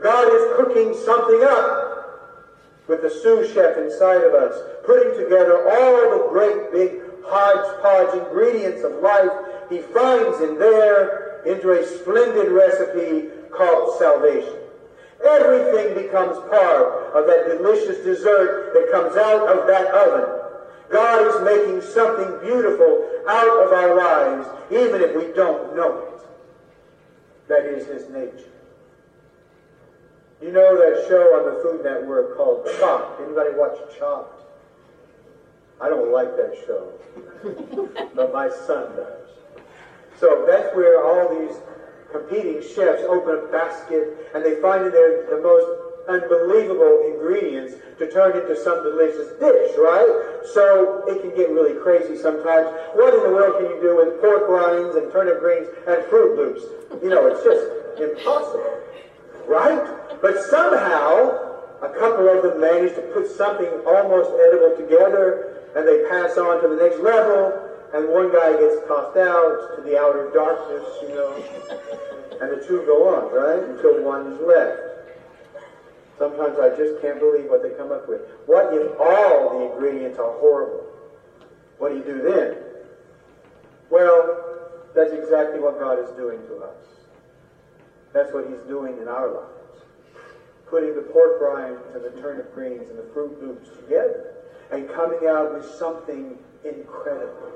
[0.00, 1.86] God is cooking something up
[2.86, 8.84] with the sous chef inside of us, putting together all the great big hodgepodge ingredients
[8.84, 9.30] of life
[9.68, 14.58] he finds in there into a splendid recipe called salvation.
[15.24, 20.36] Everything becomes part of that delicious dessert that comes out of that oven.
[20.90, 26.20] God is making something beautiful out of our lives, even if we don't know it.
[27.48, 28.52] That is His nature.
[30.42, 33.20] You know that show on the Food Network called Chopped?
[33.22, 34.42] Anybody watch Chopped?
[35.80, 36.92] I don't like that show,
[38.14, 39.25] but my son does.
[40.18, 41.56] So that's where all these
[42.10, 45.66] competing chefs open a basket and they find in there the most
[46.08, 50.06] unbelievable ingredients to turn into some delicious dish, right?
[50.54, 52.68] So it can get really crazy sometimes.
[52.94, 56.36] What in the world can you do with pork rinds and turnip greens and Froot
[56.36, 56.62] Loops?
[57.02, 57.66] You know, it's just
[58.00, 58.78] impossible,
[59.48, 59.82] right?
[60.22, 61.46] But somehow
[61.82, 66.62] a couple of them manage to put something almost edible together and they pass on
[66.62, 71.08] to the next level and one guy gets tossed out to the outer darkness, you
[71.14, 71.32] know,
[72.40, 74.80] and the two go on, right, until one's left.
[76.18, 78.22] Sometimes I just can't believe what they come up with.
[78.46, 80.86] What if all the ingredients are horrible?
[81.78, 82.56] What do you do then?
[83.90, 86.84] Well, that's exactly what God is doing to us.
[88.12, 89.84] That's what He's doing in our lives.
[90.70, 94.34] Putting the pork rinds and the turnip greens and the Froot Loops together
[94.72, 97.52] and coming out with something incredible.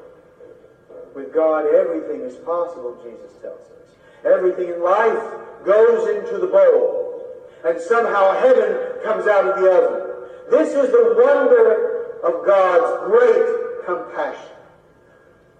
[1.15, 3.95] With God, everything is possible, Jesus tells us.
[4.25, 5.19] Everything in life
[5.65, 7.27] goes into the bowl,
[7.65, 10.29] and somehow heaven comes out of the oven.
[10.51, 14.57] This is the wonder of God's great compassion.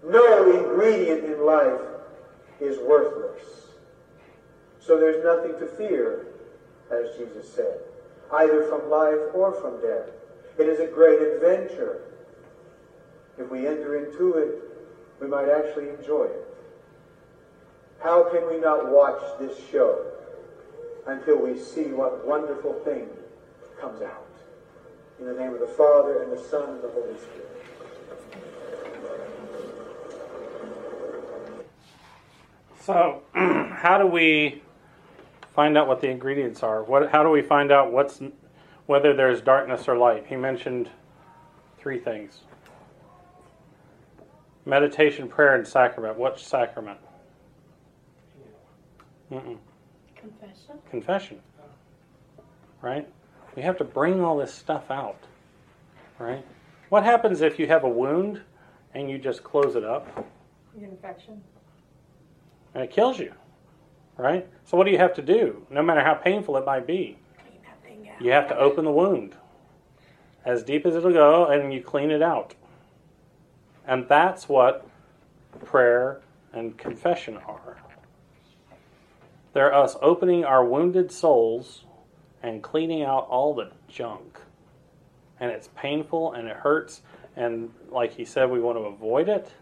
[0.05, 1.81] No ingredient in life
[2.61, 3.43] is worthless.
[4.81, 6.27] So there's nothing to fear,
[6.91, 7.79] as Jesus said,
[8.33, 10.09] either from life or from death.
[10.59, 12.03] It is a great adventure.
[13.39, 14.70] If we enter into it,
[15.21, 16.47] we might actually enjoy it.
[18.03, 20.07] How can we not watch this show
[21.07, 23.09] until we see what wonderful thing
[23.81, 24.27] comes out?
[25.19, 27.51] In the name of the Father, and the Son, and the Holy Spirit.
[32.81, 34.63] So, how do we
[35.55, 36.83] find out what the ingredients are?
[36.83, 38.23] What, how do we find out what's
[38.87, 40.25] whether there's darkness or light?
[40.27, 40.89] He mentioned
[41.79, 42.41] three things:
[44.71, 46.19] meditation, prayer, and sacrament.
[46.19, 46.99] Which sacrament?
[49.31, 49.59] Mm-mm.
[50.17, 50.79] Confession?
[50.91, 51.41] Confession.
[52.81, 53.07] Right?
[53.57, 55.19] We have to bring all this stuff out.
[56.19, 56.45] Right?
[56.89, 58.41] What happens if you have a wound
[58.95, 60.27] and you just close it up?
[60.81, 61.43] Infection.
[62.75, 63.33] and it kills you,
[64.17, 64.49] right?
[64.65, 65.67] So what do you have to do?
[65.69, 68.23] No matter how painful it might be, Clean that thing out.
[68.23, 69.35] you have to open the wound
[70.45, 72.55] as deep as it'll go, and you clean it out.
[73.87, 74.87] And that's what
[75.65, 76.21] prayer
[76.53, 77.79] and confession are.
[79.53, 81.85] They're us opening our wounded souls
[82.43, 84.39] and cleaning out all the junk.
[85.39, 87.03] And it's painful and it hurts.
[87.37, 89.53] And like he said, we want to avoid it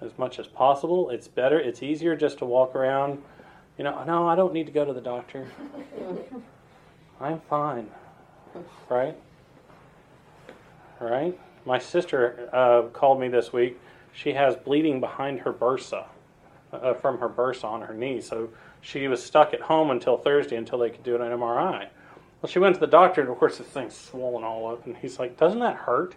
[0.00, 1.10] as much as possible.
[1.10, 3.22] It's better, it's easier just to walk around,
[3.78, 5.46] you know, no, I don't need to go to the doctor.
[7.20, 7.88] I'm fine.
[8.88, 9.16] Right?
[11.00, 11.38] Right?
[11.64, 13.78] My sister uh, called me this week.
[14.12, 16.06] She has bleeding behind her bursa,
[16.72, 18.20] uh, from her bursa on her knee.
[18.20, 18.50] So
[18.80, 21.88] she was stuck at home until Thursday until they could do an MRI.
[22.40, 24.84] Well, she went to the doctor, and of course, this thing's swollen all up.
[24.86, 26.14] And he's like, Doesn't that hurt?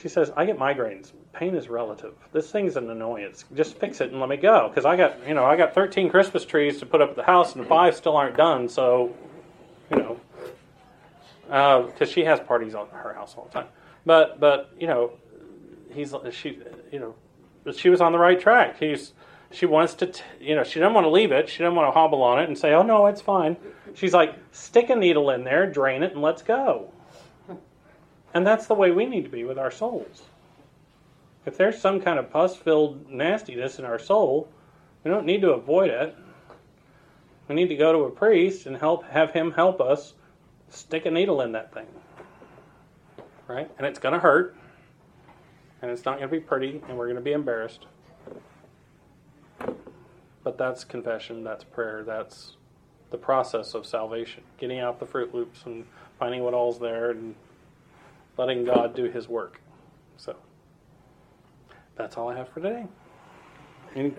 [0.00, 1.12] She says, I get migraines.
[1.32, 2.12] Pain is relative.
[2.32, 3.46] This thing's an annoyance.
[3.54, 4.68] Just fix it and let me go.
[4.68, 7.22] Because I got, you know, I got 13 Christmas trees to put up at the
[7.22, 8.68] house, and five still aren't done.
[8.68, 9.14] So,
[9.90, 10.20] you know,
[11.86, 13.68] because she has parties on her house all the time.
[14.06, 15.12] But, but you know,
[15.92, 17.14] he's she, you know,
[17.64, 18.78] but she was on the right track.
[18.78, 19.12] He's
[19.50, 21.48] she wants to, t- you know, she doesn't want to leave it.
[21.48, 23.56] She doesn't want to hobble on it and say, "Oh no, it's fine."
[23.94, 26.92] She's like, stick a needle in there, drain it, and let's go.
[28.34, 30.24] And that's the way we need to be with our souls.
[31.46, 34.48] If there's some kind of pus filled nastiness in our soul,
[35.02, 36.14] we don't need to avoid it.
[37.48, 40.12] We need to go to a priest and help have him help us
[40.68, 41.86] stick a needle in that thing.
[43.48, 43.70] Right?
[43.78, 44.56] And it's going to hurt.
[45.82, 47.86] And it's not going to be pretty, and we're going to be embarrassed.
[50.42, 52.56] But that's confession, that's prayer, that's
[53.10, 54.42] the process of salvation.
[54.58, 55.84] Getting out the Froot Loops and
[56.18, 57.34] finding what all's there and
[58.38, 59.60] letting God do His work.
[60.16, 60.36] So
[61.94, 62.86] that's all I have for today.
[63.94, 64.14] Any